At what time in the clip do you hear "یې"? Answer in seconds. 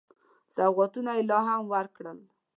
1.17-1.23